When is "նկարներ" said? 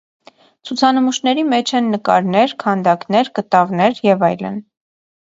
1.95-2.55